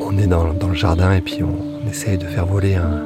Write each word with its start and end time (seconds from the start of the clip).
On 0.00 0.18
est 0.18 0.26
dans, 0.26 0.54
dans 0.54 0.68
le 0.68 0.74
jardin 0.74 1.12
et 1.12 1.20
puis 1.20 1.42
on, 1.42 1.86
essaye 1.86 2.16
de 2.16 2.24
faire 2.24 2.46
voler 2.46 2.76
un, 2.76 3.02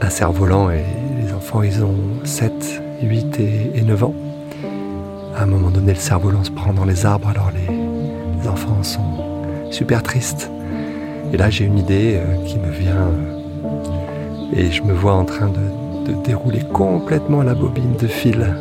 un 0.00 0.10
cerf-volant 0.10 0.70
et 0.70 0.82
les 1.22 1.32
enfants 1.32 1.62
ils 1.62 1.84
ont 1.84 2.24
7, 2.24 2.82
8 3.02 3.38
et, 3.38 3.70
et 3.76 3.82
9 3.82 4.02
ans. 4.02 4.14
À 5.36 5.44
un 5.44 5.46
moment 5.46 5.70
donné 5.70 5.92
le 5.92 5.98
cerf-volant 6.00 6.42
se 6.42 6.50
prend 6.50 6.72
dans 6.72 6.84
les 6.84 7.06
arbres 7.06 7.28
alors 7.28 7.52
les, 7.52 7.72
les 8.42 8.48
enfants 8.48 8.82
sont 8.82 9.37
super 9.70 10.02
tristes. 10.02 10.50
Et 11.32 11.36
là 11.36 11.50
j'ai 11.50 11.64
une 11.64 11.78
idée 11.78 12.16
euh, 12.16 12.44
qui 12.44 12.58
me 12.58 12.70
vient 12.70 13.08
euh, 13.08 14.56
et 14.56 14.70
je 14.70 14.82
me 14.82 14.92
vois 14.92 15.14
en 15.14 15.24
train 15.24 15.48
de, 15.48 15.58
dérouler 16.24 16.60
complètement 16.72 17.42
la 17.42 17.54
bobine 17.54 17.94
de 18.00 18.06
fil 18.06 18.54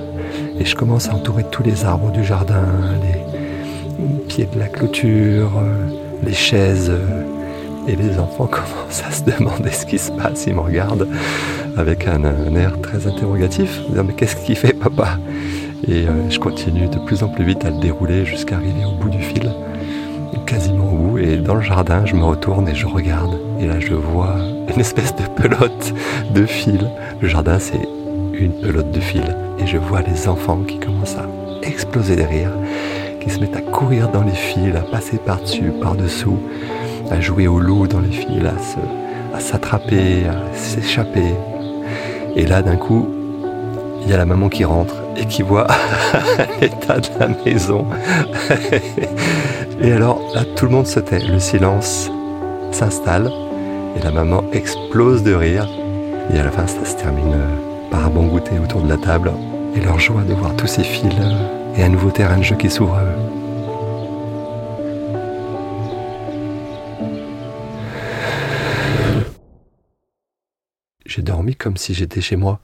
et 0.60 0.66
je 0.66 0.76
commence 0.76 1.08
à 1.08 1.16
entourer 1.16 1.46
tous 1.50 1.64
les 1.64 1.86
arbres 1.86 2.12
du 2.12 2.26
jardin, 2.26 2.66
les 3.02 4.18
pieds 4.28 4.50
de 4.54 4.60
la 4.60 4.68
clôture, 4.68 5.52
euh, 5.58 5.88
les 6.26 6.34
chaises. 6.34 6.92
et 7.88 7.96
les 7.96 8.20
enfants 8.20 8.48
commencent 8.52 9.04
à 9.08 9.12
se 9.12 9.24
demander 9.24 9.72
ce 9.72 9.86
qui 9.86 9.98
se 9.98 10.12
passe. 10.12 10.46
Ils 10.46 10.56
me 10.56 10.60
regardent 10.60 11.08
avec 11.78 12.06
un, 12.06 12.22
air 12.54 12.82
très 12.82 13.08
interrogatif. 13.08 13.80
Mais 13.94 14.14
qu'est-ce 14.14 14.36
qu'il 14.36 14.58
fait, 14.58 14.74
papa? 14.74 15.18
Et 15.88 16.06
je 16.30 16.40
continue 16.40 16.90
de 16.90 17.00
plus 17.06 17.24
en 17.24 17.30
plus 17.30 17.46
vite 17.46 17.64
à 17.64 17.70
le 17.70 17.80
dérouler 17.80 18.26
jusqu'à 18.26 18.56
arriver 18.58 18.84
au 18.86 19.02
bout 19.02 19.10
du 19.10 19.22
fil, 19.22 19.50
quasiment 20.48 20.92
au 20.92 20.96
bout. 20.96 21.18
Et 21.20 21.38
dans 21.38 21.56
le 21.56 21.62
jardin, 21.62 22.06
je 22.06 22.16
me 22.16 22.24
retourne 22.24 22.68
et 22.68 22.74
je 22.74 22.88
regarde. 22.88 23.38
Et 23.60 23.68
là, 23.68 23.80
je 23.80 23.94
vois 23.94 24.36
une 24.74 24.80
espèce 24.80 25.16
de 25.16 25.24
pelote 25.36 25.94
de 26.34 26.46
fil. 26.46 26.90
Le 27.22 27.28
jardin, 27.28 27.60
c'est 27.60 27.88
une 28.34 28.54
pelote 28.54 28.92
de 28.92 29.00
fil. 29.00 29.36
Et 29.60 29.68
je 29.68 29.78
vois 29.78 30.02
les 30.02 30.28
enfants 30.28 30.62
qui 30.68 30.80
commencent 30.80 31.18
à 31.18 31.28
exploser 31.62 32.16
de 32.16 32.24
rire, 32.24 32.52
qui 33.22 33.30
se 33.30 33.40
mettent 33.40 33.56
à 33.56 33.62
courir 33.62 34.10
dans 34.10 34.24
les 34.24 34.32
fils, 34.32 34.76
à 34.76 34.82
passer 34.82 35.18
par-dessus, 35.18 35.72
par-dessous 35.82 36.40
à 37.12 37.22
jouer 37.22 37.48
au 37.48 37.60
loup 37.60 37.88
dans 37.88 38.00
les 38.00 38.12
fils, 38.12 38.44
à 38.46 39.36
à 39.36 39.40
s'attraper, 39.40 40.26
à 40.26 40.56
s'échapper. 40.56 41.34
Et 42.36 42.46
là, 42.46 42.62
d'un 42.62 42.76
coup, 42.76 43.08
il 44.04 44.10
y 44.10 44.14
a 44.14 44.18
la 44.18 44.26
maman 44.26 44.50
qui 44.50 44.64
rentre 44.64 44.96
et 45.16 45.26
qui 45.26 45.42
voit 45.42 45.68
l'état 46.62 47.00
de 47.00 47.10
la 47.20 47.28
maison. 47.46 47.86
et 49.82 49.92
alors, 49.92 50.17
tout 50.46 50.66
le 50.66 50.72
monde 50.72 50.88
se 50.88 51.00
tait. 51.00 51.20
Le 51.20 51.40
silence 51.40 52.12
s'installe 52.72 53.32
et 53.96 54.00
la 54.04 54.12
maman 54.12 54.44
explose 54.52 55.24
de 55.24 55.34
rire. 55.34 55.68
Et 56.32 56.38
à 56.38 56.44
la 56.44 56.52
fin, 56.52 56.68
ça 56.68 56.86
se 56.86 56.96
termine 56.96 57.34
euh, 57.34 57.90
par 57.90 58.06
un 58.06 58.10
bon 58.10 58.28
goûter 58.28 58.60
autour 58.60 58.82
de 58.82 58.90
la 58.90 58.98
table 58.98 59.32
et 59.76 59.80
leur 59.80 60.00
joie 60.00 60.24
de 60.24 60.34
voir 60.34 60.56
tous 60.56 60.68
ces 60.68 60.84
fils 60.84 61.14
euh, 61.20 61.76
et 61.76 61.84
un 61.84 61.90
nouveau 61.90 62.12
terrain 62.12 62.38
de 62.38 62.44
jeu 62.44 62.56
qui 62.56 62.70
s'ouvre 62.70 62.96
à 62.96 63.04
eux. 63.04 63.38
J'ai 71.06 71.22
dormi 71.22 71.56
comme 71.56 71.78
si 71.78 71.94
j'étais 71.94 72.22
chez 72.22 72.36
moi. 72.36 72.60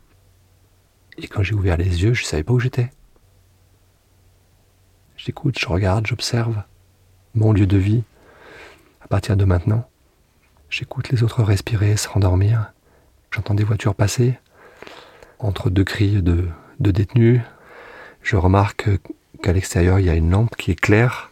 Et 1.18 1.28
quand 1.28 1.44
j'ai 1.44 1.56
ouvert 1.56 1.78
les 1.78 2.04
yeux, 2.04 2.14
je 2.14 2.24
savais 2.24 2.44
pas 2.44 2.54
où 2.54 2.60
j'étais. 2.60 2.92
J'écoute, 5.16 5.58
je 5.58 5.68
regarde, 5.68 6.06
j'observe 6.06 6.64
mon 7.36 7.52
lieu 7.52 7.68
de 7.68 7.78
vie. 7.78 8.04
À 9.02 9.08
partir 9.08 9.36
de 9.36 9.46
maintenant, 9.46 9.88
j'écoute 10.70 11.10
les 11.10 11.24
autres 11.24 11.44
respirer, 11.44 11.98
se 11.98 12.08
rendormir. 12.08 12.72
J'entends 13.32 13.56
des 13.56 13.64
voitures 13.64 13.96
passer. 13.96 14.38
Entre 15.40 15.70
deux 15.70 15.84
cris 15.84 16.22
de, 16.22 16.48
détenus, 16.80 17.42
je 18.22 18.36
remarque 18.36 18.90
qu'à 19.42 19.54
l'extérieur, 19.54 20.00
il 20.00 20.06
y 20.06 20.10
a 20.10 20.16
une 20.16 20.30
lampe 20.30 20.56
qui 20.56 20.72
éclaire 20.72 21.32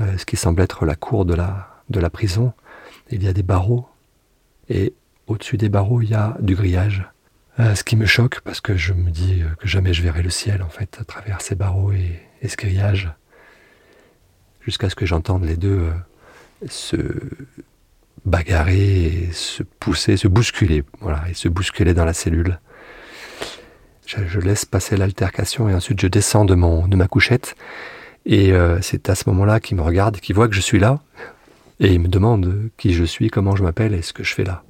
euh, 0.00 0.16
ce 0.16 0.24
qui 0.24 0.36
semble 0.36 0.62
être 0.62 0.86
la 0.86 0.94
cour 0.94 1.24
de 1.24 1.34
la, 1.34 2.10
prison. 2.10 2.52
Il 3.10 3.24
y 3.24 3.28
a 3.28 3.32
des 3.32 3.42
barreaux. 3.42 3.88
Et 4.68 4.94
au-dessus 5.26 5.56
des 5.56 5.68
barreaux, 5.68 6.02
il 6.02 6.10
y 6.10 6.14
a 6.14 6.36
du 6.40 6.54
grillage. 6.54 7.08
Euh, 7.58 7.74
ce 7.74 7.82
qui 7.82 7.96
me 7.96 8.06
choque 8.06 8.40
parce 8.42 8.60
que 8.60 8.76
je 8.76 8.92
me 8.92 9.10
dis 9.10 9.42
que 9.58 9.66
jamais 9.66 9.92
je 9.92 10.02
verrai 10.02 10.22
le 10.22 10.30
ciel 10.30 10.62
en 10.62 10.68
fait 10.68 10.98
à 11.00 11.04
travers 11.04 11.40
ces 11.40 11.56
barreaux 11.56 11.90
et, 11.90 12.20
et 12.40 12.48
ce 12.48 12.56
grillage. 12.56 13.10
Jusqu'à 14.68 14.90
ce 14.90 14.94
que 14.94 15.06
j'entende 15.06 15.46
les 15.46 15.56
deux 15.56 15.78
euh, 15.78 16.68
se 16.68 16.96
bagarrer, 18.26 19.30
se 19.32 19.62
pousser, 19.62 20.18
se 20.18 20.28
bousculer, 20.28 20.84
voilà, 21.00 21.22
et 21.30 21.32
se 21.32 21.48
bousculer 21.48 21.94
dans 21.94 22.04
la 22.04 22.12
cellule. 22.12 22.60
Je, 24.04 24.18
je 24.26 24.38
laisse 24.40 24.66
passer 24.66 24.98
l'altercation 24.98 25.70
et 25.70 25.74
ensuite 25.74 25.98
je 26.02 26.06
descends 26.06 26.44
de, 26.44 26.54
mon, 26.54 26.86
de 26.86 26.96
ma 26.96 27.08
couchette. 27.08 27.54
Et 28.26 28.52
euh, 28.52 28.78
c'est 28.82 29.08
à 29.08 29.14
ce 29.14 29.30
moment-là 29.30 29.58
qu'il 29.58 29.78
me 29.78 29.82
regarde 29.82 30.18
et 30.18 30.20
qu'il 30.20 30.34
voit 30.34 30.48
que 30.48 30.54
je 30.54 30.60
suis 30.60 30.78
là. 30.78 31.00
Et 31.80 31.94
il 31.94 32.00
me 32.00 32.08
demande 32.08 32.68
qui 32.76 32.92
je 32.92 33.04
suis, 33.04 33.30
comment 33.30 33.56
je 33.56 33.62
m'appelle 33.62 33.94
et 33.94 34.02
ce 34.02 34.12
que 34.12 34.22
je 34.22 34.34
fais 34.34 34.44
là. 34.44 34.64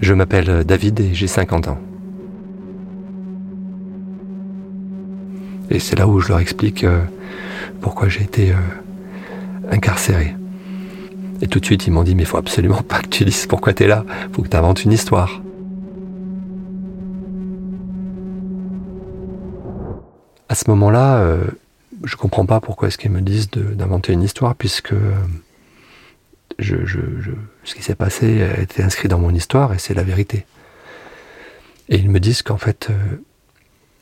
Je 0.00 0.12
m'appelle 0.12 0.64
David 0.64 0.98
et 0.98 1.14
j'ai 1.14 1.28
50 1.28 1.68
ans. 1.68 1.78
Et 5.70 5.78
c'est 5.78 5.96
là 5.96 6.06
où 6.06 6.20
je 6.20 6.28
leur 6.28 6.38
explique 6.40 6.84
euh, 6.84 7.02
pourquoi 7.80 8.08
j'ai 8.08 8.22
été 8.22 8.52
euh, 8.52 8.56
incarcéré. 9.70 10.34
Et 11.40 11.48
tout 11.48 11.60
de 11.60 11.64
suite, 11.64 11.86
ils 11.86 11.90
m'ont 11.90 12.04
dit, 12.04 12.14
mais 12.14 12.22
il 12.22 12.26
faut 12.26 12.36
absolument 12.36 12.82
pas 12.82 13.00
que 13.00 13.08
tu 13.08 13.24
dises 13.24 13.46
pourquoi 13.46 13.72
tu 13.72 13.84
es 13.84 13.86
là. 13.86 14.04
faut 14.32 14.42
que 14.42 14.48
tu 14.48 14.56
inventes 14.56 14.84
une 14.84 14.92
histoire. 14.92 15.42
À 20.48 20.54
ce 20.54 20.70
moment-là, 20.70 21.18
euh, 21.18 21.44
je 22.04 22.16
comprends 22.16 22.46
pas 22.46 22.60
pourquoi 22.60 22.88
est-ce 22.88 22.98
qu'ils 22.98 23.10
me 23.10 23.20
disent 23.20 23.50
d'inventer 23.50 24.12
une 24.12 24.22
histoire, 24.22 24.54
puisque 24.54 24.92
euh, 24.92 25.12
ce 26.58 27.74
qui 27.74 27.82
s'est 27.82 27.94
passé 27.94 28.42
a 28.42 28.60
été 28.60 28.82
inscrit 28.82 29.08
dans 29.08 29.18
mon 29.18 29.34
histoire 29.34 29.72
et 29.74 29.78
c'est 29.78 29.94
la 29.94 30.04
vérité. 30.04 30.46
Et 31.88 31.96
ils 31.96 32.08
me 32.08 32.20
disent 32.20 32.42
qu'en 32.42 32.56
fait, 32.56 32.88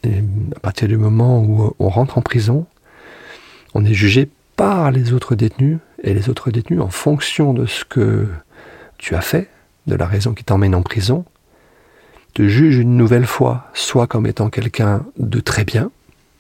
et 0.04 0.22
à 0.56 0.60
partir 0.60 0.88
du 0.88 0.96
moment 0.96 1.42
où 1.42 1.74
on 1.78 1.88
rentre 1.88 2.18
en 2.18 2.22
prison, 2.22 2.66
on 3.74 3.84
est 3.84 3.94
jugé 3.94 4.28
par 4.56 4.90
les 4.90 5.12
autres 5.12 5.34
détenus 5.34 5.78
et 6.02 6.14
les 6.14 6.28
autres 6.28 6.50
détenus 6.50 6.80
en 6.80 6.90
fonction 6.90 7.54
de 7.54 7.66
ce 7.66 7.84
que 7.84 8.28
tu 8.98 9.14
as 9.14 9.20
fait, 9.20 9.48
de 9.86 9.94
la 9.94 10.06
raison 10.06 10.34
qui 10.34 10.44
t'emmène 10.44 10.74
en 10.74 10.82
prison, 10.82 11.24
te 12.34 12.46
jugent 12.48 12.78
une 12.78 12.96
nouvelle 12.96 13.26
fois, 13.26 13.70
soit 13.74 14.06
comme 14.06 14.26
étant 14.26 14.50
quelqu'un 14.50 15.04
de 15.18 15.40
très 15.40 15.64
bien, 15.64 15.90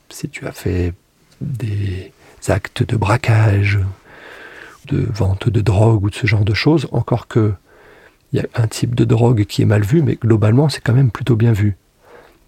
si 0.08 0.28
tu 0.28 0.46
as 0.46 0.52
fait 0.52 0.94
des 1.40 2.12
actes 2.48 2.82
de 2.82 2.96
braquage, 2.96 3.78
de 4.86 5.06
vente 5.12 5.48
de 5.48 5.60
drogue 5.60 6.04
ou 6.04 6.10
de 6.10 6.14
ce 6.14 6.26
genre 6.26 6.44
de 6.44 6.54
choses, 6.54 6.88
encore 6.92 7.28
que 7.28 7.52
il 8.32 8.38
y 8.38 8.40
a 8.40 8.46
un 8.54 8.66
type 8.66 8.94
de 8.94 9.04
drogue 9.04 9.44
qui 9.44 9.60
est 9.60 9.66
mal 9.66 9.82
vu, 9.82 10.00
mais 10.02 10.16
globalement 10.16 10.70
c'est 10.70 10.80
quand 10.80 10.94
même 10.94 11.10
plutôt 11.10 11.36
bien 11.36 11.52
vu. 11.52 11.76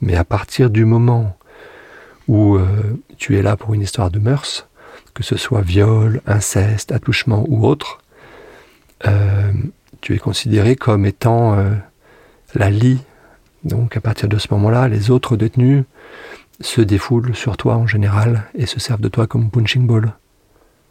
Mais 0.05 0.17
à 0.17 0.25
partir 0.25 0.69
du 0.69 0.85
moment 0.85 1.35
où 2.29 2.57
euh, 2.57 2.67
tu 3.17 3.39
es 3.39 3.43
là 3.43 3.57
pour 3.57 3.73
une 3.73 3.81
histoire 3.81 4.11
de 4.11 4.19
mœurs, 4.19 4.69
que 5.15 5.23
ce 5.23 5.39
soit 5.39 5.63
viol, 5.63 6.21
inceste, 6.27 6.93
attouchement 6.93 7.47
ou 7.49 7.67
autre, 7.67 8.03
euh, 9.07 9.51
tu 10.03 10.15
es 10.15 10.19
considéré 10.19 10.77
comme 10.77 11.07
étant 11.07 11.55
euh, 11.55 11.71
la 12.55 12.69
lie. 12.69 12.99
Donc 13.65 13.97
à 13.97 14.03
partir 14.03 14.29
de 14.29 14.37
ce 14.37 14.49
moment-là, 14.51 14.89
les 14.89 15.11
autres 15.11 15.39
détenus 15.39 15.85
se 16.61 16.83
défoulent 16.83 17.35
sur 17.35 17.57
toi 17.57 17.77
en 17.77 17.87
général 17.87 18.45
et 18.55 18.67
se 18.67 18.79
servent 18.81 19.01
de 19.01 19.09
toi 19.09 19.27
comme 19.27 19.51
punching 19.51 19.87
ball. 19.87 20.13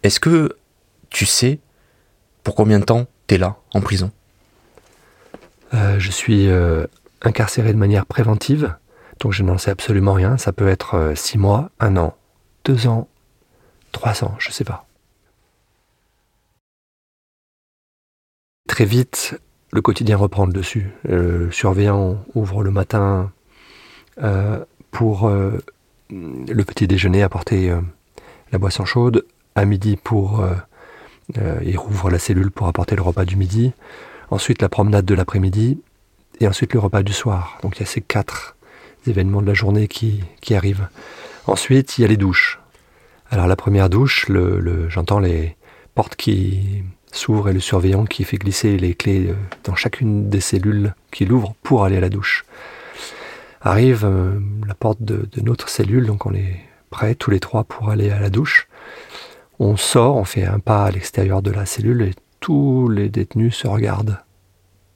Est-ce 0.02 0.20
que 0.20 0.58
tu 1.12 1.28
sais 1.28 1.60
pour 2.44 2.56
combien 2.56 2.80
de 2.80 2.86
temps 2.86 3.06
t'es 3.28 3.38
là, 3.38 3.58
en 3.76 3.82
prison? 3.82 4.12
Euh, 5.76 6.00
je 6.00 6.10
suis 6.10 6.50
incarcéré 7.22 7.74
de 7.74 7.78
manière 7.78 8.08
préventive, 8.08 8.76
donc 9.20 9.32
je 9.32 9.44
n'en 9.44 9.58
sais 9.58 9.72
absolument 9.72 10.14
rien. 10.14 10.38
Ça 10.38 10.52
peut 10.52 10.68
être 10.68 10.96
euh, 10.96 11.16
six 11.16 11.38
mois, 11.38 11.70
un 11.80 11.98
an, 11.98 12.16
deux 12.66 12.88
ans, 12.88 13.08
trois 13.92 14.24
ans, 14.24 14.36
je 14.40 14.52
sais 14.52 14.64
pas. 14.64 14.86
Très 18.68 18.86
vite, 18.86 19.40
le 19.72 19.82
quotidien 19.82 20.18
reprend 20.18 20.46
le 20.46 20.54
dessus. 20.54 20.92
Euh, 21.10 21.46
le 21.46 21.52
surveillant 21.52 22.24
ouvre 22.34 22.64
le 22.64 22.72
matin 22.72 23.32
euh, 24.22 24.64
pour 24.92 25.28
euh, 25.28 25.60
le 26.10 26.64
petit 26.64 26.88
déjeuner, 26.88 27.24
apporter 27.24 27.70
euh, 27.70 27.82
la 28.52 28.58
boisson 28.58 28.86
chaude. 28.86 29.26
À 29.56 29.66
midi, 29.66 29.98
pour 29.98 30.40
euh, 30.40 30.54
euh, 31.38 31.60
il 31.64 31.78
rouvre 31.78 32.10
la 32.10 32.20
cellule 32.20 32.52
pour 32.52 32.68
apporter 32.68 32.96
le 32.96 33.04
repas 33.04 33.26
du 33.26 33.36
midi 33.36 33.74
ensuite 34.34 34.62
la 34.62 34.70
promenade 34.70 35.06
de 35.06 35.14
l'après-midi, 35.14 35.80
et 36.40 36.48
ensuite 36.48 36.74
le 36.74 36.80
repas 36.80 37.04
du 37.04 37.14
soir. 37.14 37.60
Donc 37.62 37.78
il 37.78 37.82
y 37.82 37.84
a 37.84 37.86
ces 37.86 38.02
quatre 38.02 38.56
événements 39.08 39.42
de 39.42 39.48
la 39.48 39.54
journée 39.54 39.88
qui, 39.88 40.24
qui 40.42 40.56
arrivent. 40.56 40.88
Ensuite, 41.48 41.98
il 41.98 42.02
y 42.02 42.06
a 42.06 42.08
les 42.08 42.18
douches. 42.18 42.60
Alors 43.30 43.48
la 43.48 43.56
première 43.56 43.90
douche, 43.90 44.28
le, 44.30 44.90
j'entends 44.90 45.20
les 45.20 45.56
portes 45.96 46.16
qui 46.16 46.84
s'ouvrent 47.12 47.50
et 47.50 47.54
le 47.54 47.60
surveillant 47.60 48.06
qui 48.06 48.24
fait 48.24 48.38
glisser 48.38 48.78
les 48.78 48.96
clés 48.96 49.28
euh, 49.30 49.34
dans 49.64 49.76
chacune 49.76 50.30
des 50.30 50.40
cellules 50.40 50.94
qu'il 51.12 51.32
ouvre 51.32 51.56
pour 51.64 51.84
aller 51.84 51.98
à 51.98 52.00
la 52.00 52.10
douche. 52.10 52.46
Arrive 53.62 54.04
euh, 54.06 54.40
la 54.68 54.74
porte 54.74 55.02
de, 55.02 55.28
de, 55.32 55.42
notre 55.42 55.70
cellule, 55.70 56.06
donc 56.06 56.26
on 56.26 56.34
est 56.34 56.60
prêts 56.90 57.16
tous 57.16 57.32
les 57.32 57.40
trois 57.40 57.64
pour 57.64 57.90
aller 57.90 58.10
à 58.12 58.20
la 58.20 58.30
douche. 58.30 58.68
On 59.60 59.78
sort, 59.78 60.16
on 60.16 60.26
fait 60.26 60.46
un 60.46 60.60
pas 60.60 60.86
à 60.86 60.92
l'extérieur 60.92 61.42
de 61.42 61.52
la 61.52 61.66
cellule 61.66 62.02
et 62.02 62.14
tous 62.40 62.90
les 62.90 63.10
détenus 63.10 63.56
se 63.56 63.68
regardent. 63.68 64.20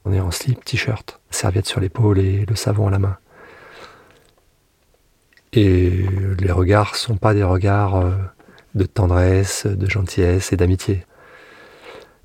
On 0.05 0.13
est 0.13 0.19
en 0.19 0.31
slip, 0.31 0.63
t-shirt, 0.63 1.19
serviette 1.31 1.65
sur 1.65 1.79
l'épaule 1.79 2.19
et 2.19 2.45
le 2.45 2.55
savon 2.55 2.87
à 2.87 2.91
la 2.91 2.99
main. 2.99 3.17
Et 5.59 5.89
les 6.39 6.51
regards 6.51 6.95
sont 6.95 7.17
pas 7.17 7.33
des 7.33 7.41
regards 7.41 7.95
euh, 7.95 8.11
de 8.75 8.83
tendresse, 8.83 9.65
de 9.65 9.89
gentillesse 9.89 10.53
et 10.53 10.55
d'amitié. 10.55 11.03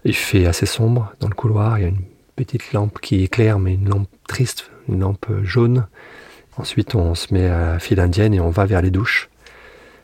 Il 0.04 0.14
fait 0.14 0.44
assez 0.44 0.66
sombre 0.66 1.14
dans 1.18 1.28
le 1.28 1.34
couloir, 1.34 1.78
il 1.78 1.82
y 1.82 1.84
a 1.86 1.88
une 1.88 2.04
petite 2.36 2.74
lampe 2.74 3.00
qui 3.00 3.22
éclaire, 3.22 3.58
mais 3.58 3.72
une 3.72 3.88
lampe 3.88 4.10
triste, 4.28 4.70
une 4.86 5.00
lampe 5.00 5.24
jaune. 5.44 5.86
Ensuite, 6.58 6.94
on 6.94 7.14
se 7.14 7.32
met 7.32 7.46
à 7.46 7.72
la 7.72 7.78
file 7.78 8.00
indienne 8.00 8.34
et 8.34 8.40
on 8.40 8.50
va 8.50 8.66
vers 8.66 8.82
les 8.82 8.90
douches. 8.90 9.30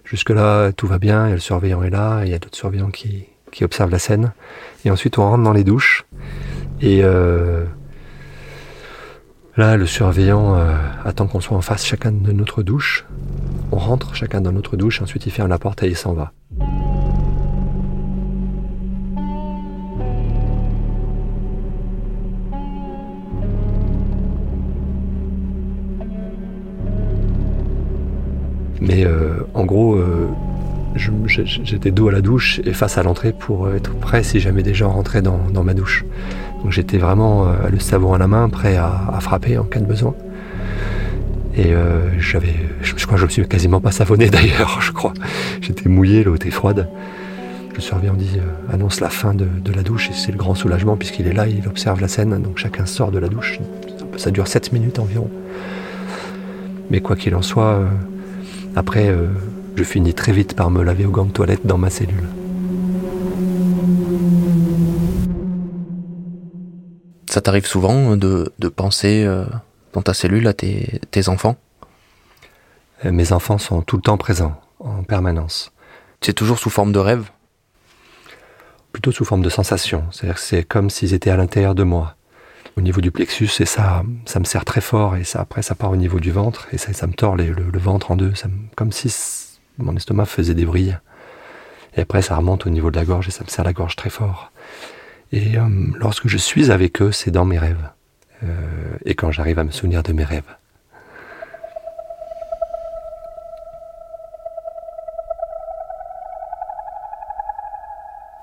Jusque-là, 0.04 0.72
tout 0.72 0.86
va 0.86 0.98
bien, 0.98 1.26
et 1.26 1.32
le 1.32 1.38
surveillant 1.38 1.82
est 1.82 1.90
là, 1.90 2.22
et 2.22 2.28
il 2.28 2.31
y 2.31 2.34
a 2.34 2.38
d'autres 2.38 2.56
surveillants 2.56 2.90
qui, 2.90 3.26
qui 3.52 3.62
observent 3.62 3.90
la 3.90 3.98
scène. 3.98 4.32
Et 4.86 4.90
ensuite, 4.90 5.19
on 5.19 5.28
rentre 5.28 5.44
dans 5.44 5.52
les 5.52 5.64
douches. 5.64 6.06
Et 6.81 7.04
euh, 7.04 7.66
là, 9.58 9.76
le 9.76 9.87
surveillant 9.87 10.55
euh, 10.55 10.72
attend 11.05 11.26
qu'on 11.26 11.40
soit 11.40 11.56
en 11.56 11.60
face 11.60 11.84
chacun 11.84 12.12
de 12.12 12.32
notre 12.32 12.62
douche. 12.62 13.05
On 13.72 13.76
rentre 13.76 14.14
chacun 14.14 14.40
dans 14.40 14.52
notre 14.52 14.76
douche, 14.76 15.02
ensuite 15.02 15.26
il 15.26 15.32
ferme 15.32 15.49
la 15.49 15.58
porte 15.58 15.82
et 15.82 15.88
il 15.88 15.96
s'en 15.96 16.14
va. 16.14 16.32
Mais 28.81 29.05
euh, 29.05 29.40
en 29.55 29.64
gros, 29.64 29.96
euh, 29.96 30.28
j'étais 31.26 31.90
dos 31.90 32.08
à 32.08 32.12
la 32.12 32.20
douche 32.20 32.60
et 32.64 32.72
face 32.72 32.96
à 32.96 33.02
l'entrée 33.02 33.32
pour 33.32 33.70
être 33.70 33.94
prêt 33.99 34.22
si 34.22 34.38
jamais 34.38 34.62
des 34.62 34.72
gens 34.72 34.90
rentraient 34.90 35.20
dans, 35.20 35.64
ma 35.64 35.75
douche. 35.75 36.05
J'étais 36.69 36.99
vraiment 36.99 37.46
euh, 37.46 37.69
le 37.70 37.78
savon 37.78 38.14
à 38.14 38.19
la 38.19 38.26
main, 38.26 38.49
prêt 38.49 38.76
à, 38.76 39.19
frapper 39.20 39.58
en 39.58 39.64
cas 39.64 39.81
de 39.81 39.87
besoin. 39.87 40.14
Et 41.56 41.75
j'avais, 42.20 42.55
je, 42.82 42.94
crois 43.05 43.19
je 43.19 43.25
me 43.25 43.28
suis 43.28 43.49
quasiment 43.49 43.81
pas 43.81 43.90
savonné 43.90 44.31
d'ailleurs, 44.31 44.81
je 44.81 44.93
crois. 44.93 45.12
J'étais 45.60 45.88
mouillé, 45.88 46.22
l'eau 46.22 46.37
était 46.37 46.52
froide. 46.52 46.88
Le 47.75 47.81
surveillant 47.81 48.14
dit 48.14 48.38
annonce 48.72 49.00
la 49.00 49.08
fin 49.08 49.34
de, 49.34 49.49
la 49.75 49.82
douche 49.82 50.08
et 50.10 50.12
c'est 50.12 50.31
le 50.31 50.38
grand 50.38 50.55
soulagement 50.55 50.96
puisqu'il 50.96 51.26
est 51.26 51.32
là, 51.32 51.49
il 51.49 51.66
observe 51.66 52.00
la 52.00 52.06
scène, 52.06 52.40
donc 52.43 52.58
chacun 52.58 52.87
sort 52.87 53.10
de 53.10 53.19
la 53.19 53.28
douche. 53.28 53.58
Ça 54.19 54.31
dure 54.31 54.46
7 54.46 54.72
minutes 54.72 55.00
environ. 55.00 55.28
Mais 56.90 57.00
quoi 57.00 57.16
qu'il 57.16 57.34
en 57.34 57.43
soit, 57.43 57.81
après, 58.78 59.08
euh, 59.08 59.26
je 59.75 59.82
finis 59.82 60.14
très 60.14 60.31
vite 60.31 60.55
par 60.55 60.70
me 60.70 60.84
laver 60.84 61.05
au 61.05 61.10
gant 61.10 61.25
de 61.25 61.32
toilette 61.32 61.66
dans 61.66 61.78
ma 61.78 61.90
cellule. 61.90 62.28
Ça 67.28 67.42
t'arrive 67.42 67.66
souvent 67.66 68.16
de, 68.16 68.50
penser 68.75 69.25
euh, 69.25 69.44
dans 69.92 70.00
ta 70.00 70.14
cellule 70.14 70.46
à 70.46 70.54
tes, 70.54 71.28
enfants? 71.28 71.56
Euh, 73.04 73.12
Mes 73.12 73.32
enfants 73.32 73.58
sont 73.58 73.82
tout 73.82 73.96
le 73.96 74.02
temps 74.02 74.16
présents, 74.16 74.58
en 74.80 75.02
permanence. 75.02 75.72
C'est 76.22 76.32
toujours 76.32 76.58
sous 76.58 76.70
forme 76.70 76.92
de 76.92 76.98
rêve? 76.98 77.30
Plutôt 78.92 79.12
sous 79.12 79.26
forme 79.26 79.42
de 79.42 79.50
sensation. 79.50 80.04
C'est-à-dire 80.10 80.36
que 80.36 80.40
c'est 80.40 80.64
comme 80.64 80.88
s'ils 80.88 81.12
étaient 81.12 81.30
à 81.30 81.36
l'intérieur 81.36 81.75
de 81.75 81.82
moi 81.82 82.14
au 82.78 82.80
niveau 82.80 83.00
du 83.00 83.10
plexus 83.10 83.50
et 83.60 83.66
ça, 83.66 84.04
ça 84.24 84.38
me 84.38 84.44
serre 84.44 84.64
très 84.64 84.81
fort 84.81 85.16
et 85.16 85.24
ça 85.24 85.40
après 85.40 85.62
ça 85.62 85.74
part 85.74 85.90
au 85.90 85.96
niveau 85.96 86.20
du 86.20 86.31
ventre 86.31 86.69
et 86.72 86.78
ça, 86.78 86.92
ça 86.92 87.08
me 87.08 87.12
tord 87.12 87.36
le, 87.36 87.52
ventre 87.78 88.12
en 88.12 88.16
deux, 88.16 88.34
ça 88.36 88.48
comme 88.76 88.92
si 88.92 89.12
mon 89.78 89.96
estomac 89.96 90.26
faisait 90.26 90.54
des 90.54 90.64
brilles. 90.64 90.98
Et 91.96 92.00
après 92.00 92.22
ça 92.22 92.36
remonte 92.36 92.66
au 92.66 92.70
niveau 92.70 92.90
de 92.90 92.96
la 92.96 93.04
gorge 93.04 93.28
et 93.28 93.32
ça 93.32 93.44
me 93.44 93.48
serre 93.48 93.64
la 93.64 93.72
gorge 93.72 93.96
très 93.96 94.10
fort. 94.10 94.52
Et 95.32 95.58
euh, 95.58 95.69
lorsque 95.96 96.28
je 96.28 96.38
suis 96.38 96.70
avec 96.70 97.02
eux, 97.02 97.12
c'est 97.12 97.30
dans 97.30 97.44
mes 97.44 97.58
rêves. 97.58 97.90
Euh, 98.44 98.96
et 99.04 99.14
quand 99.14 99.30
j'arrive 99.30 99.58
à 99.58 99.64
me 99.64 99.70
souvenir 99.70 100.02
de 100.02 100.12
mes 100.12 100.25
rêves. 100.25 100.56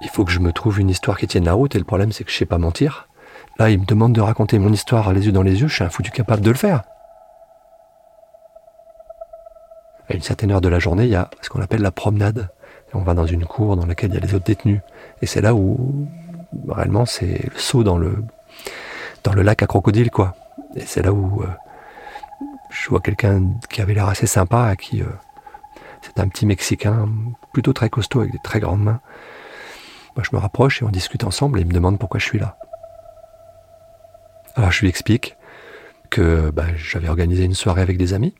Il 0.01 0.09
faut 0.09 0.25
que 0.25 0.31
je 0.31 0.39
me 0.39 0.51
trouve 0.51 0.79
une 0.79 0.89
histoire 0.89 1.17
qui 1.17 1.27
tienne 1.27 1.45
la 1.45 1.53
route 1.53 1.75
et 1.75 1.79
le 1.79 1.85
problème 1.85 2.11
c'est 2.11 2.23
que 2.23 2.31
je 2.31 2.37
sais 2.37 2.45
pas 2.45 2.57
mentir. 2.57 3.07
Là, 3.57 3.69
il 3.69 3.79
me 3.79 3.85
demande 3.85 4.13
de 4.13 4.21
raconter 4.21 4.59
mon 4.59 4.71
histoire 4.71 5.11
les 5.13 5.25
yeux 5.25 5.31
dans 5.31 5.41
les 5.41 5.61
yeux, 5.61 5.67
je 5.67 5.75
suis 5.75 5.83
un 5.83 5.89
foutu 5.89 6.11
capable 6.11 6.41
de 6.41 6.51
le 6.51 6.57
faire. 6.57 6.83
À 10.09 10.13
une 10.13 10.21
certaine 10.21 10.51
heure 10.51 10.61
de 10.61 10.69
la 10.69 10.79
journée, 10.79 11.05
il 11.05 11.09
y 11.09 11.15
a 11.15 11.29
ce 11.41 11.49
qu'on 11.49 11.61
appelle 11.61 11.81
la 11.81 11.91
promenade. 11.91 12.49
on 12.93 13.01
va 13.01 13.13
dans 13.13 13.25
une 13.25 13.45
cour 13.45 13.75
dans 13.75 13.85
laquelle 13.85 14.11
il 14.11 14.15
y 14.15 14.17
a 14.17 14.21
les 14.21 14.35
autres 14.35 14.45
détenus. 14.45 14.81
Et 15.21 15.25
c'est 15.25 15.41
là 15.41 15.55
où, 15.55 16.07
réellement, 16.67 17.05
c'est 17.05 17.49
le 17.51 17.59
saut 17.59 17.83
dans 17.83 17.97
le, 17.97 18.23
dans 19.23 19.33
le 19.33 19.41
lac 19.41 19.63
à 19.63 19.67
crocodile, 19.67 20.11
quoi. 20.11 20.35
Et 20.75 20.81
c'est 20.81 21.01
là 21.01 21.13
où 21.13 21.41
euh, 21.41 21.47
je 22.69 22.89
vois 22.89 22.99
quelqu'un 22.99 23.43
qui 23.69 23.81
avait 23.81 23.93
l'air 23.93 24.07
assez 24.07 24.27
sympa, 24.27 24.75
qui, 24.75 25.01
euh, 25.01 25.07
c'est 26.01 26.19
un 26.19 26.27
petit 26.27 26.45
Mexicain, 26.45 27.09
plutôt 27.53 27.73
très 27.73 27.89
costaud, 27.89 28.21
avec 28.21 28.31
des 28.31 28.39
très 28.43 28.59
grandes 28.59 28.83
mains. 28.83 28.99
Moi, 30.15 30.23
je 30.29 30.35
me 30.35 30.39
rapproche 30.39 30.81
et 30.81 30.85
on 30.85 30.89
discute 30.89 31.23
ensemble 31.23 31.59
et 31.59 31.61
il 31.61 31.67
me 31.67 31.73
demande 31.73 31.99
pourquoi 31.99 32.19
je 32.19 32.25
suis 32.25 32.39
là. 32.39 32.57
Alors 34.55 34.71
je 34.71 34.81
lui 34.81 34.87
explique 34.87 35.35
que 36.09 36.49
bah, 36.51 36.67
j'avais 36.77 37.09
organisé 37.09 37.43
une 37.43 37.53
soirée 37.53 37.81
avec 37.81 37.97
des 37.97 38.13
amis 38.13 38.33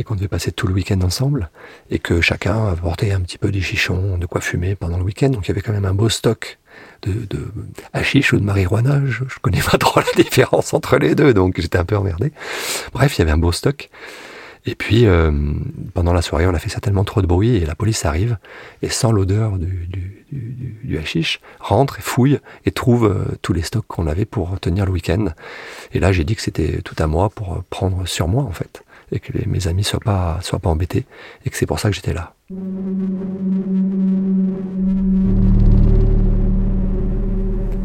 et 0.00 0.04
qu'on 0.04 0.14
devait 0.14 0.28
passer 0.28 0.50
tout 0.50 0.66
le 0.66 0.72
week-end 0.72 1.00
ensemble 1.02 1.50
et 1.90 1.98
que 1.98 2.22
chacun 2.22 2.68
apportait 2.68 3.12
un 3.12 3.20
petit 3.20 3.36
peu 3.36 3.50
des 3.50 3.60
chichons, 3.60 4.16
de 4.16 4.24
quoi 4.24 4.40
fumer 4.40 4.74
pendant 4.74 4.96
le 4.96 5.04
week-end. 5.04 5.28
Donc 5.28 5.44
il 5.44 5.48
y 5.48 5.50
avait 5.52 5.60
quand 5.60 5.72
même 5.72 5.84
un 5.84 5.94
beau 5.94 6.08
stock 6.08 6.58
de, 7.02 7.12
de 7.12 8.32
ou 8.32 8.36
de 8.38 8.44
marijuana. 8.44 9.02
Je, 9.04 9.24
je 9.28 9.38
connais 9.42 9.60
pas 9.60 9.76
trop 9.76 10.00
la 10.00 10.22
différence 10.22 10.72
entre 10.72 10.96
les 10.96 11.14
deux, 11.14 11.34
donc 11.34 11.60
j'étais 11.60 11.78
un 11.78 11.84
peu 11.84 11.96
emmerdé. 11.96 12.32
Bref, 12.94 13.16
il 13.16 13.20
y 13.20 13.22
avait 13.22 13.30
un 13.30 13.38
beau 13.38 13.52
stock. 13.52 13.90
Et 14.66 14.74
puis, 14.74 15.06
euh, 15.06 15.32
pendant 15.94 16.12
la 16.12 16.20
soirée, 16.20 16.46
on 16.46 16.54
a 16.54 16.58
fait 16.58 16.68
certainement 16.68 17.04
trop 17.04 17.22
de 17.22 17.26
bruit 17.26 17.56
et 17.56 17.64
la 17.64 17.74
police 17.74 18.04
arrive 18.04 18.36
et 18.82 18.90
sans 18.90 19.10
l'odeur 19.10 19.58
du, 19.58 19.88
du, 20.30 20.98
hashish, 20.98 21.40
rentre 21.60 21.98
et 21.98 22.02
fouille 22.02 22.40
et 22.66 22.70
trouve 22.70 23.06
euh, 23.06 23.24
tous 23.40 23.54
les 23.54 23.62
stocks 23.62 23.86
qu'on 23.86 24.06
avait 24.06 24.26
pour 24.26 24.60
tenir 24.60 24.84
le 24.84 24.92
week-end. 24.92 25.28
Et 25.92 26.00
là, 26.00 26.12
j'ai 26.12 26.24
dit 26.24 26.36
que 26.36 26.42
c'était 26.42 26.82
tout 26.82 26.96
à 26.98 27.06
moi 27.06 27.30
pour 27.30 27.62
prendre 27.70 28.06
sur 28.06 28.28
moi, 28.28 28.44
en 28.44 28.52
fait, 28.52 28.82
et 29.12 29.20
que 29.20 29.32
mes 29.48 29.68
amis 29.68 29.84
soient 29.84 30.00
pas, 30.00 30.38
soient 30.42 30.58
pas 30.58 30.70
embêtés 30.70 31.04
et 31.44 31.50
que 31.50 31.56
c'est 31.56 31.66
pour 31.66 31.78
ça 31.78 31.88
que 31.88 31.94
j'étais 31.94 32.14
là. 32.14 32.34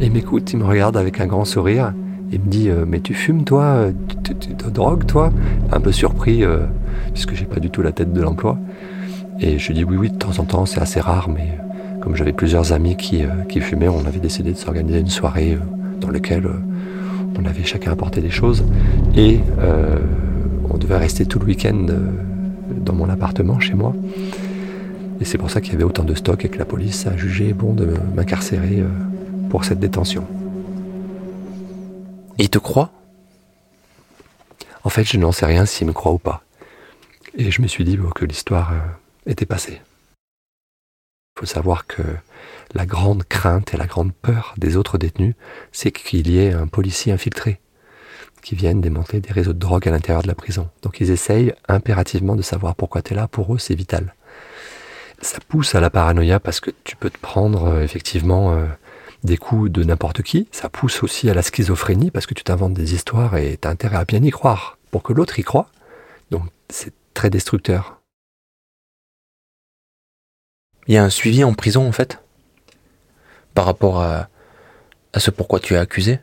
Il 0.01 0.11
m'écoute, 0.11 0.51
il 0.53 0.59
me 0.59 0.65
regarde 0.65 0.97
avec 0.97 1.19
un 1.19 1.27
grand 1.27 1.45
sourire 1.45 1.93
il 2.31 2.41
me 2.41 2.49
dit 2.49 2.69
euh, 2.69 2.85
Mais 2.87 2.99
tu 2.99 3.13
fumes, 3.13 3.43
toi 3.43 3.87
Tu 4.23 4.35
te 4.35 4.69
drogues, 4.69 5.05
toi? 5.05 5.31
Un 5.71 5.79
peu 5.79 5.91
surpris, 5.91 6.43
euh, 6.43 6.59
puisque 7.13 7.33
j'ai 7.33 7.45
pas 7.45 7.59
du 7.59 7.69
tout 7.69 7.81
la 7.81 7.91
tête 7.91 8.13
de 8.13 8.21
l'emploi. 8.21 8.57
Et 9.39 9.59
je 9.59 9.71
dis 9.73 9.83
Oui, 9.83 9.97
oui, 9.97 10.09
de 10.09 10.17
temps 10.17 10.37
en 10.39 10.43
temps, 10.43 10.65
c'est 10.65 10.81
assez 10.81 10.99
rare, 10.99 11.29
mais 11.29 11.57
comme 12.01 12.15
j'avais 12.15 12.33
plusieurs 12.33 12.73
amis 12.73 12.97
qui, 12.97 13.23
euh, 13.23 13.43
qui 13.47 13.61
fumaient, 13.61 13.87
on 13.87 14.05
avait 14.05 14.19
décidé 14.19 14.51
de 14.51 14.57
s'organiser 14.57 14.99
une 14.99 15.07
soirée 15.07 15.57
dans 16.01 16.09
laquelle 16.09 16.47
on 17.39 17.45
avait 17.45 17.63
chacun 17.63 17.91
apporté 17.91 18.21
des 18.21 18.29
choses. 18.29 18.63
Et 19.15 19.39
on 20.75 20.77
devait 20.77 20.97
rester 20.97 21.25
tout 21.25 21.39
le 21.39 21.45
week-end 21.45 21.87
dans 22.69 22.93
mon 22.93 23.09
appartement 23.09 23.61
chez 23.61 23.75
moi. 23.75 23.93
Et 25.21 25.25
c'est 25.25 25.37
pour 25.37 25.49
ça 25.49 25.61
qu'il 25.61 25.71
y 25.71 25.75
avait 25.75 25.85
autant 25.85 26.03
de 26.03 26.13
stock 26.13 26.43
et 26.43 26.49
que 26.49 26.57
la 26.57 26.65
police 26.65 27.07
a 27.07 27.15
jugé 27.15 27.53
bon 27.53 27.73
de 27.73 27.93
m'incarcérer 28.13 28.83
pour 29.49 29.63
cette 29.63 29.79
détention. 29.79 30.27
Il 32.37 32.49
te 32.49 32.57
croit 32.57 32.91
En 34.83 34.89
fait, 34.89 35.05
je 35.05 35.17
n'en 35.17 35.31
sais 35.31 35.45
rien 35.45 35.65
s'il 35.65 35.87
me 35.87 35.93
croit 35.93 36.11
ou 36.11 36.17
pas. 36.17 36.43
Et 37.37 37.51
je 37.51 37.61
me 37.61 37.67
suis 37.67 37.85
dit 37.85 37.97
que 38.13 38.25
l'histoire 38.25 38.73
euh, 38.73 39.31
était 39.31 39.45
passée. 39.45 39.79
Il 41.35 41.39
faut 41.39 41.45
savoir 41.45 41.87
que 41.87 42.01
la 42.73 42.85
grande 42.85 43.23
crainte 43.23 43.73
et 43.73 43.77
la 43.77 43.87
grande 43.87 44.13
peur 44.13 44.53
des 44.57 44.75
autres 44.75 44.97
détenus, 44.97 45.35
c'est 45.71 45.91
qu'il 45.91 46.29
y 46.29 46.39
ait 46.39 46.51
un 46.51 46.67
policier 46.67 47.13
infiltré 47.13 47.61
qui 48.45 48.53
vienne 48.53 48.79
démanteler 48.79 49.21
des 49.21 49.33
réseaux 49.33 49.53
de 49.53 49.57
drogue 49.57 49.87
à 49.87 49.91
l'intérieur 49.91 50.21
de 50.21 50.27
la 50.27 50.35
prison. 50.35 50.69
Donc 50.83 50.99
ils 50.99 51.09
essayent 51.09 51.55
impérativement 51.67 52.35
de 52.35 52.43
savoir 52.43 52.75
pourquoi 52.75 53.01
tu 53.01 53.13
es 53.13 53.15
là. 53.15 53.27
Pour 53.27 53.55
eux, 53.55 53.57
c'est 53.57 53.73
vital. 53.73 54.13
Ça 55.19 55.39
pousse 55.47 55.73
à 55.73 55.79
la 55.79 55.89
paranoïa 55.89 56.39
parce 56.39 56.59
que 56.59 56.69
tu 56.83 56.95
peux 56.95 57.09
te 57.09 57.17
prendre 57.17 57.63
euh, 57.65 57.81
effectivement 57.81 58.53
euh, 58.53 58.67
des 59.23 59.37
coups 59.37 59.71
de 59.71 59.83
n'importe 59.83 60.21
qui, 60.21 60.47
ça 60.51 60.69
pousse 60.69 61.01
aussi 61.01 61.27
à 61.27 61.33
la 61.33 61.41
schizophrénie 61.41 62.11
parce 62.11 62.27
que 62.27 62.35
tu 62.35 62.43
t'inventes 62.43 62.75
des 62.75 62.93
histoires 62.93 63.35
et 63.35 63.57
tu 63.59 63.67
as 63.67 63.71
intérêt 63.71 63.97
à 63.97 64.05
bien 64.05 64.21
y 64.21 64.29
croire 64.29 64.77
pour 64.91 65.01
que 65.01 65.11
l'autre 65.11 65.39
y 65.39 65.43
croit. 65.43 65.67
Donc 66.29 66.43
c'est 66.69 66.93
très 67.15 67.31
destructeur. 67.31 67.99
Il 70.85 70.93
y 70.93 70.97
a 70.97 71.03
un 71.03 71.09
suivi 71.09 71.43
en 71.43 71.55
prison 71.55 71.87
en 71.87 71.91
fait? 71.91 72.19
Par 73.55 73.65
rapport 73.65 74.03
à 74.03 74.29
ce 75.17 75.31
pourquoi 75.31 75.59
tu 75.59 75.73
es 75.73 75.77
accusé? 75.77 76.19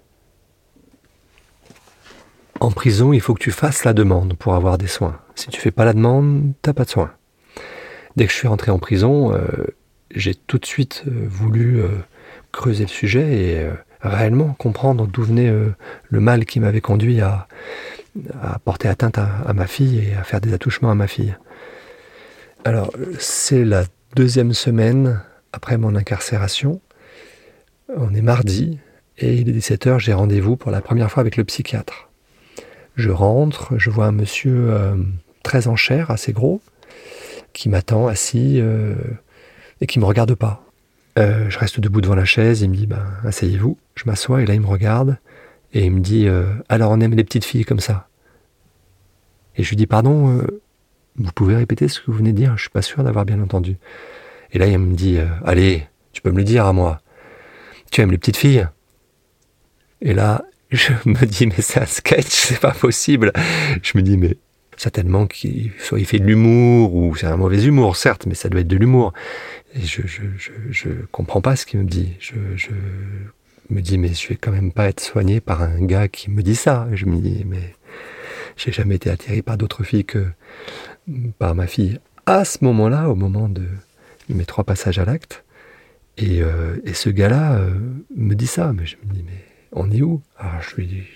En 2.63 2.71
prison, 2.71 3.13
il 3.13 3.21
faut 3.21 3.35
que 3.35 3.43
tu 3.43 3.51
fasses 3.51 3.83
la 3.83 3.93
demande 3.93 4.35
pour 4.35 4.55
avoir 4.55 4.79
des 4.79 4.87
soins. 4.87 5.19
Si 5.35 5.49
tu 5.49 5.61
fais 5.61 5.73
pas 5.73 5.85
la 5.85 5.95
demande, 5.95 6.53
t'as 6.63 6.73
pas 6.73 6.85
de 6.85 6.91
soins. 6.91 7.11
Dès 8.15 8.25
que 8.27 8.31
je 8.31 8.37
suis 8.37 8.47
rentré 8.47 8.71
en 8.71 8.79
prison, 8.79 9.35
euh, 9.35 9.41
j'ai 10.15 10.37
tout 10.37 10.59
de 10.59 10.65
suite 10.65 11.03
euh, 11.09 11.27
voulu 11.29 11.81
euh, 11.81 11.89
creuser 12.53 12.85
le 12.85 12.89
sujet 12.89 13.35
et 13.35 13.69
réellement 14.01 14.55
comprendre 14.61 15.09
d'où 15.09 15.25
venait 15.25 15.53
le 15.53 16.21
mal 16.21 16.45
qui 16.45 16.61
m'avait 16.61 16.81
conduit 16.81 17.21
à, 17.21 17.49
porter 18.65 18.87
atteinte 18.87 19.19
à, 19.19 19.53
ma 19.55 19.67
fille 19.67 19.99
et 19.99 20.15
à 20.15 20.23
faire 20.23 20.41
des 20.41 20.55
attouchements 20.55 20.93
à 20.93 20.95
ma 20.95 21.09
fille. 21.09 21.35
Alors, 22.65 22.93
c'est 23.19 23.65
la 23.65 23.83
deuxième 24.15 24.53
semaine 24.53 25.21
après 25.53 25.79
mon 25.79 25.97
incarcération. 25.97 26.81
On 27.97 28.15
est 28.15 28.23
mardi 28.23 28.79
et 29.19 29.35
il 29.35 29.49
est 29.49 29.53
17h, 29.53 29.99
j'ai 29.99 30.13
rendez-vous 30.13 30.57
pour 30.57 30.71
la 30.71 30.81
première 30.81 31.11
fois 31.11 31.23
avec 31.23 31.37
le 31.37 31.43
psychiatre. 31.43 32.12
Je 32.97 33.11
rentre, 33.11 33.79
je 33.79 33.91
vois 33.91 34.07
un 34.07 34.13
monsieur 34.13 34.71
très 35.43 35.69
en 35.69 35.77
chair, 35.77 36.11
assez 36.11 36.33
gros, 36.33 36.61
qui 37.53 37.69
m'attend 37.69 38.07
assis 38.07 38.59
euh, 38.61 38.95
et 39.81 39.87
qui 39.87 39.99
me 39.99 40.05
regarde 40.05 40.35
pas. 40.35 40.65
Euh, 41.19 41.51
je 41.51 41.59
reste 41.59 41.81
debout 41.81 42.01
devant 42.01 42.15
la 42.15 42.25
chaise, 42.25 42.63
il 42.63 42.71
me 42.71 42.77
dit 42.77 42.87
ben, 42.87 43.05
asseyez-vous. 43.25 43.77
Je 43.95 44.05
m'assois 44.07 44.43
et 44.43 44.47
là 44.47 44.55
il 44.55 44.61
me 44.61 44.67
regarde 44.67 45.19
et 45.75 45.85
il 45.85 45.93
me 45.93 46.01
dit 46.01 46.27
euh, 46.27 46.47
alors 46.69 46.91
on 46.91 47.01
aime 47.01 47.15
les 47.15 47.25
petites 47.25 47.45
filles 47.45 47.65
comme 47.65 47.81
ça. 47.81 48.09
Et 49.57 49.63
je 49.63 49.69
lui 49.69 49.77
dis 49.77 49.87
pardon, 49.87 50.43
vous 51.17 51.33
pouvez 51.35 51.57
répéter 51.57 51.89
ce 51.89 52.01
que 52.01 52.07
vous 52.11 52.17
venez 52.17 52.33
de 52.33 52.39
dire, 52.39 52.57
je 52.57 52.63
suis 52.63 52.71
pas 52.71 52.81
sûr 52.81 53.05
d'avoir 53.05 53.27
bien 53.27 53.41
entendu. 53.43 53.77
Et 54.53 54.59
là 54.59 54.67
il 54.67 54.79
me 54.79 54.95
dit 54.95 55.19
allez, 55.45 55.87
tu 56.13 56.23
peux 56.23 56.31
me 56.31 56.39
le 56.39 56.45
dire 56.45 56.65
à 56.65 56.73
moi. 56.73 57.03
Tu 57.91 58.01
aimes 58.01 58.11
les 58.11 58.19
petites 58.19 58.39
filles? 58.39 58.67
Et 60.01 60.15
là 60.15 60.43
je 60.73 60.93
me 61.05 61.25
dis 61.27 61.47
mais 61.47 61.61
c'est 61.61 61.81
un 61.81 61.87
sketch, 61.87 62.29
c'est 62.29 62.61
pas 62.61 62.73
possible. 62.73 63.33
Je 63.83 63.97
me 63.97 64.03
dis 64.03 64.17
mais 64.17 64.37
certainement 64.77 65.27
qu'il 65.27 65.71
soit 65.79 66.01
il 66.01 66.07
fait 66.07 66.19
de 66.19 66.25
l'humour 66.25 66.95
ou 66.95 67.15
c'est 67.15 67.27
un 67.27 67.37
mauvais 67.37 67.63
humour 67.63 67.97
certes 67.97 68.27
mais 68.27 68.35
ça 68.35 68.49
doit 68.49 68.63
être 68.63 68.69
de 68.69 68.77
l'humour. 68.77 69.13
Je, 69.75 70.03
je, 70.07 70.23
je, 70.37 70.51
je, 70.71 70.89
comprends 71.11 71.41
pas 71.41 71.57
ce 71.57 71.67
qu'il 71.67 71.81
me 71.81 71.85
dit. 71.85 72.15
Je, 72.19 72.35
je 72.57 72.71
me 73.71 73.81
dis 73.81 73.99
mais 73.99 74.13
je 74.13 74.29
vais 74.29 74.37
quand 74.37 74.51
même 74.51 74.73
pas 74.73 74.89
être 74.89 75.01
soigné 75.01 75.41
par 75.41 75.63
un 75.63 75.85
gars 75.85 76.09
qui 76.09 76.31
me 76.31 76.43
dit 76.43 76.57
ça. 76.57 76.89
Je 76.93 77.07
me 77.07 77.19
dis 77.19 77.45
mais 77.47 77.75
j'ai 78.57 78.73
jamais 78.73 78.97
été 78.97 79.11
attiré 79.11 79.43
par 79.43 79.57
d'autres 79.59 79.85
filles 79.85 80.05
que 80.05 80.27
par 81.39 81.55
ma 81.55 81.67
fille. 81.67 81.99
À 82.27 82.45
ce 82.45 82.59
moment-là 82.65 83.11
au 83.11 83.15
moment 83.15 83.49
de 83.49 83.65
mes 84.29 84.45
trois 84.45 84.65
passages 84.65 84.99
à 84.99 85.05
l'acte 85.05 85.45
et, 86.17 86.43
euh, 86.43 86.77
et 86.85 86.95
ce 86.95 87.11
gars-là 87.11 87.55
euh, 87.55 87.75
me 88.17 88.35
dit 88.35 88.47
ça. 88.47 88.73
Mais 88.73 88.87
je 88.87 88.97
me 89.07 89.13
dis 89.13 89.25
mais 89.27 89.52
on 89.73 89.91
est 89.91 90.03
où? 90.03 90.23
Alors 90.39 90.63
je 90.63 90.77
lui 90.77 91.07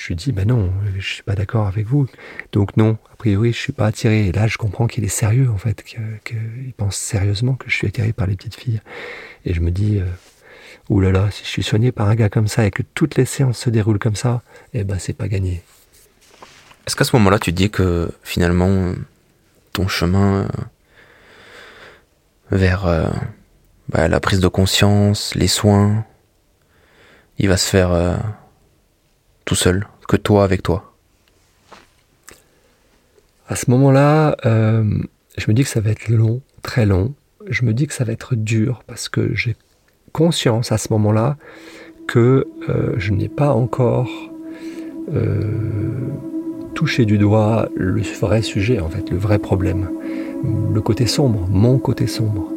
je 0.00 0.08
lui 0.08 0.16
dis, 0.16 0.32
ben 0.32 0.48
non, 0.48 0.72
je 0.98 1.06
suis 1.06 1.22
pas 1.22 1.34
d'accord 1.34 1.66
avec 1.66 1.86
vous. 1.86 2.06
Donc 2.52 2.74
non, 2.78 2.96
a 3.12 3.16
priori, 3.16 3.52
je 3.52 3.58
suis 3.58 3.72
pas 3.72 3.86
attiré. 3.86 4.28
Et 4.28 4.32
là, 4.32 4.46
je 4.46 4.56
comprends 4.56 4.86
qu'il 4.86 5.04
est 5.04 5.08
sérieux, 5.08 5.50
en 5.50 5.58
fait, 5.58 5.84
qu'il 5.84 6.72
pense 6.74 6.96
sérieusement 6.96 7.54
que 7.54 7.68
je 7.68 7.76
suis 7.76 7.86
attiré 7.86 8.14
par 8.14 8.26
les 8.26 8.34
petites 8.34 8.54
filles. 8.54 8.80
Et 9.44 9.52
je 9.52 9.60
me 9.60 9.70
dis, 9.70 9.98
euh, 9.98 10.06
oulala, 10.88 11.18
là 11.18 11.24
là, 11.26 11.30
si 11.30 11.44
je 11.44 11.48
suis 11.50 11.62
soigné 11.62 11.92
par 11.92 12.08
un 12.08 12.14
gars 12.14 12.30
comme 12.30 12.48
ça 12.48 12.64
et 12.64 12.70
que 12.70 12.82
toutes 12.94 13.16
les 13.16 13.26
séances 13.26 13.58
se 13.58 13.68
déroulent 13.68 13.98
comme 13.98 14.16
ça, 14.16 14.40
eh 14.72 14.84
ben, 14.84 14.98
c'est 14.98 15.12
pas 15.12 15.28
gagné. 15.28 15.62
Est-ce 16.86 16.96
qu'à 16.96 17.04
ce, 17.04 17.14
moment-là, 17.16 17.38
tu 17.38 17.52
dis 17.52 17.68
que 17.68 18.10
finalement, 18.22 18.94
ton 19.74 19.86
chemin 19.86 20.44
euh, 20.44 20.46
vers 22.50 22.86
euh, 22.86 23.06
bah, 23.90 24.08
la 24.08 24.18
prise 24.18 24.40
de 24.40 24.48
conscience, 24.48 25.34
les 25.34 25.48
soins, 25.48 26.06
il 27.40 27.48
va 27.48 27.56
se 27.56 27.68
faire 27.68 27.90
tout 29.50 29.56
seul, 29.56 29.88
que 30.06 30.16
toi 30.16 30.44
avec 30.44 30.62
toi 30.62 30.92
À 33.48 33.56
ce 33.56 33.68
moment-là, 33.72 34.36
euh, 34.46 34.84
je 35.36 35.44
me 35.48 35.54
dis 35.54 35.64
que 35.64 35.68
ça 35.68 35.80
va 35.80 35.90
être 35.90 36.08
long, 36.08 36.40
très 36.62 36.86
long. 36.86 37.14
Je 37.48 37.64
me 37.64 37.74
dis 37.74 37.88
que 37.88 37.94
ça 37.94 38.04
va 38.04 38.12
être 38.12 38.36
dur 38.36 38.84
parce 38.86 39.08
que 39.08 39.34
j'ai 39.34 39.56
conscience 40.12 40.70
à 40.70 40.78
ce 40.78 40.92
moment-là 40.92 41.36
que 42.06 42.46
euh, 42.68 42.94
je 42.96 43.12
n'ai 43.12 43.28
pas 43.28 43.52
encore 43.52 44.10
euh, 45.12 45.42
touché 46.74 47.06
du 47.06 47.18
doigt 47.18 47.68
le 47.74 48.02
vrai 48.02 48.42
sujet, 48.42 48.78
en 48.78 48.88
fait, 48.88 49.10
le 49.10 49.16
vrai 49.16 49.40
problème, 49.40 49.90
le 50.72 50.80
côté 50.80 51.06
sombre, 51.06 51.48
mon 51.48 51.78
côté 51.78 52.06
sombre. 52.06 52.52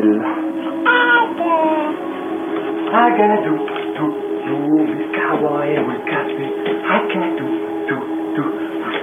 Avril. 0.00 0.20
Agadou, 2.92 3.56
tout, 3.96 4.14
tout, 4.46 4.86
Kawaii, 5.12 5.76
le 5.76 5.96
café. 6.10 6.46
Agadou, 6.90 7.48
tout, 7.88 8.06
tout, 8.34 8.52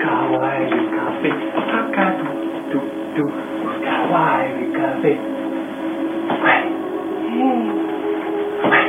Kawaii, 0.01 0.69
le 0.69 0.81
café. 0.95 1.31
Agadou, 1.77 2.31
tout, 2.71 2.87
tout, 3.15 3.31
Kawaii, 3.83 4.49
le 4.59 4.65
café. 4.77 5.13
Ouais. 6.43 6.63
Ouais. 8.69 8.87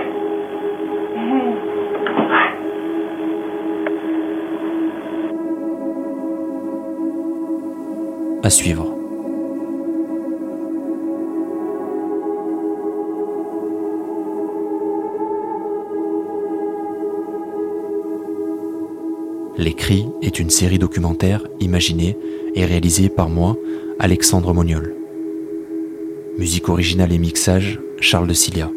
À 8.42 8.50
suivre. 8.50 8.88
Les 19.58 19.74
Cris 19.74 20.06
est 20.22 20.38
une 20.38 20.50
série 20.50 20.78
documentaire 20.78 21.42
imaginée 21.58 22.16
et 22.54 22.64
réalisée 22.64 23.08
par 23.08 23.28
moi, 23.28 23.56
Alexandre 23.98 24.54
Moniol. 24.54 24.94
Musique 26.38 26.68
originale 26.68 27.12
et 27.12 27.18
mixage, 27.18 27.80
Charles 27.98 28.28
de 28.28 28.34
Cilia. 28.34 28.70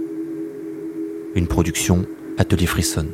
Une 1.36 1.46
production 1.46 2.08
Atelier 2.40 2.66
Frisson. 2.66 3.06